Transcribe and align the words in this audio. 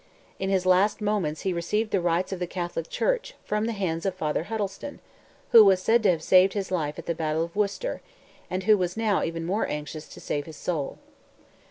In 0.39 0.49
his 0.49 0.65
last 0.65 0.99
moments 0.99 1.41
he 1.41 1.53
received 1.53 1.91
the 1.91 2.01
rites 2.01 2.31
of 2.31 2.39
the 2.39 2.47
Catholic 2.47 2.89
church, 2.89 3.35
from 3.45 3.65
the 3.65 3.71
hands 3.71 4.03
of 4.03 4.15
Father 4.15 4.45
Huddleston, 4.45 4.99
who 5.51 5.63
was 5.63 5.79
said 5.79 6.01
to 6.01 6.09
have 6.09 6.23
saved 6.23 6.53
his 6.53 6.71
life 6.71 6.97
at 6.97 7.05
the 7.05 7.13
battle 7.13 7.43
of 7.43 7.55
Worcester, 7.55 8.01
and 8.49 8.63
who 8.63 8.79
was 8.79 8.97
now 8.97 9.21
even 9.23 9.45
more 9.45 9.67
anxious 9.69 10.07
to 10.07 10.19
save 10.19 10.47
his 10.47 10.57
soul. 10.57 10.97